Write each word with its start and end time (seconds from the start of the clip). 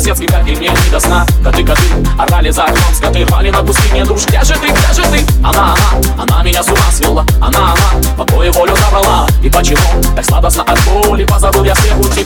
соседский 0.00 0.26
как 0.26 0.46
и 0.48 0.56
мне 0.56 0.70
не 0.70 0.90
до 0.90 0.98
сна. 0.98 1.26
Коты, 1.44 1.62
коты, 1.62 1.82
орали 2.18 2.50
за 2.50 2.64
окном 2.64 2.94
Скоты 2.94 3.24
рвали 3.26 3.50
на 3.50 3.58
куски. 3.58 3.92
Мне 3.92 4.04
душ 4.04 4.24
Где 4.26 4.42
же 4.42 4.54
ты, 4.54 4.68
где 4.68 4.94
же 4.94 5.02
ты? 5.02 5.24
Она, 5.44 5.74
она, 5.74 6.22
она 6.22 6.42
меня 6.42 6.62
с 6.62 6.68
ума 6.68 6.90
свела. 6.90 7.24
Она, 7.40 7.72
она, 7.72 8.16
покой 8.16 8.50
волю 8.50 8.74
забрала. 8.76 9.28
И 9.42 9.50
почему 9.50 9.78
так 10.16 10.24
сладостно 10.24 10.62
от 10.62 10.80
боли? 10.84 11.24
Позабыл 11.24 11.64
я 11.64 11.74
все 11.74 11.94
пути, 11.94 12.24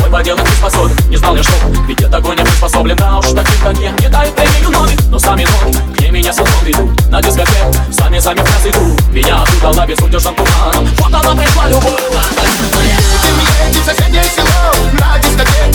собой 0.00 0.10
поделать 0.10 0.42
не 0.42 0.56
способен 0.56 0.96
Не 1.08 1.16
знал 1.16 1.36
я 1.36 1.42
что, 1.42 1.52
ведь 1.86 2.00
я 2.00 2.08
такой 2.08 2.36
не 2.36 2.42
приспособлен. 2.42 2.96
Да 2.96 3.18
уж 3.18 3.26
таким 3.26 3.60
как 3.62 3.76
я, 3.78 3.90
не 3.90 4.08
дают 4.08 4.34
премию 4.34 4.70
ноги 4.70 4.96
Но 5.08 5.18
сами 5.18 5.44
ноги, 5.44 5.78
где 5.92 6.10
меня 6.10 6.32
с 6.32 6.38
утом 6.38 6.52
ведут? 6.64 7.06
На 7.10 7.20
дискотеку, 7.20 7.74
сами-сами 7.92 8.38
в 8.38 8.44
нас 8.44 8.66
идут. 8.66 9.08
Меня 9.12 9.42
оттуда 9.42 9.96
с 9.96 10.02
удержан 10.02 10.34
туманом. 10.34 10.86
Вот 10.98 11.14
она 11.14 11.34
пришла 11.34 11.68
любовь. 11.68 12.00
Едем, 12.42 13.40
едем 13.68 13.80
в 13.80 13.84
соседнее 13.84 14.24
село 14.24 14.74
на 14.98 15.18
дискотеку 15.18 15.69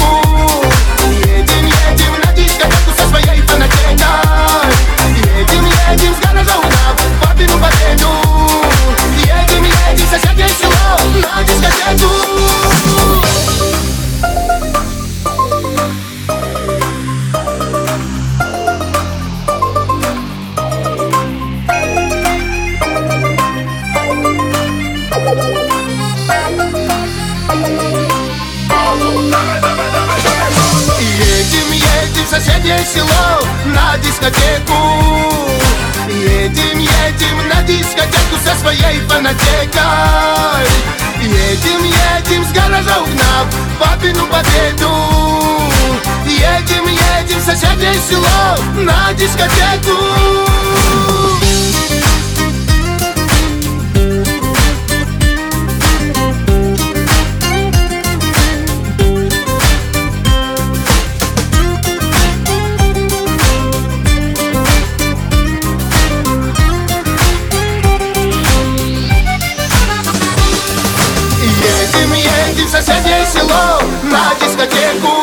в 32.26 32.30
соседнее 32.30 32.80
село 32.84 33.46
на 33.66 33.98
дискотеку. 34.00 34.74
Едем, 36.10 36.80
едем 36.80 37.48
на 37.50 37.62
дискотеку 37.64 38.38
со 38.44 38.56
своей 38.60 39.00
фанатекой. 39.08 40.66
Едем, 41.22 41.84
едем 41.84 42.44
с 42.46 42.52
гаража 42.52 43.02
угнав 43.02 43.48
папину 43.80 44.26
победу. 44.28 44.92
Едем, 46.26 46.88
едем 46.88 47.40
в 47.40 47.46
соседнее 47.46 47.96
село 48.10 48.58
на 48.76 49.14
дискотеку 49.14 50.45
село 73.36 73.82
на 74.04 74.34
дискотеку. 74.40 75.14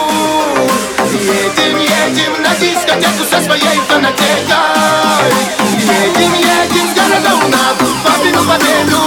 Едем, 1.12 1.78
едем 1.78 2.42
на 2.42 2.54
дискотеку 2.56 3.24
со 3.24 3.40
своей 3.42 3.80
фанатекой. 3.88 5.32
Едем, 5.78 6.34
едем 6.34 6.88
с 6.88 6.94
города 6.94 7.34
угнав 7.36 7.76
папину 8.04 8.44
победу 8.44 9.01